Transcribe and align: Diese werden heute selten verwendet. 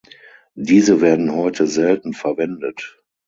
Diese 0.55 0.99
werden 0.99 1.35
heute 1.35 1.67
selten 1.67 2.13
verwendet. 2.13 2.99